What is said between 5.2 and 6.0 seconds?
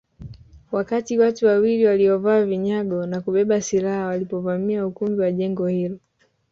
wa jengo hilo